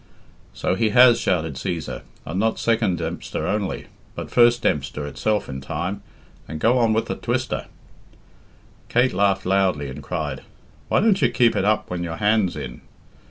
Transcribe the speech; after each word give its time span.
"So 0.55 0.73
he 0.73 0.89
has," 0.97 1.19
shouted 1.19 1.57
Cæsar, 1.57 2.01
"and 2.25 2.39
not 2.39 2.57
second 2.57 2.97
Dempster 2.97 3.45
only, 3.45 3.85
but 4.15 4.31
first 4.31 4.63
Dempster 4.63 5.05
itself 5.05 5.47
in 5.47 5.61
time, 5.61 6.01
and 6.47 6.59
go 6.59 6.79
on 6.79 6.91
with 6.91 7.05
the 7.05 7.13
twister." 7.13 7.67
Kate 8.89 9.13
laughed 9.13 9.45
loudly, 9.45 9.89
and 9.89 10.01
cried, 10.01 10.41
"Why 10.89 11.01
don't 11.01 11.21
you 11.21 11.29
keep 11.29 11.55
it 11.55 11.65
up 11.65 11.91
when 11.91 12.01
your 12.03 12.17
hand's 12.17 12.55
in? 12.55 12.81